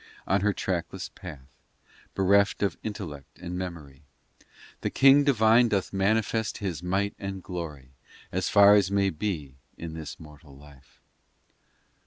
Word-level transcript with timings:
XI 0.01 0.21
On 0.29 0.41
her 0.41 0.51
trackless 0.51 1.09
path, 1.09 1.45
Bereft 2.15 2.63
of 2.63 2.75
intellect 2.81 3.37
and 3.37 3.55
memory, 3.55 4.01
The 4.79 4.89
King 4.89 5.23
divine 5.23 5.67
Doth 5.69 5.93
manifest 5.93 6.57
His 6.57 6.81
might 6.81 7.13
and 7.19 7.43
glory, 7.43 7.91
As 8.31 8.49
far 8.49 8.73
as 8.73 8.89
may 8.89 9.11
be 9.11 9.57
in 9.77 9.93
this 9.93 10.19
mortal 10.19 10.57
life. 10.57 11.01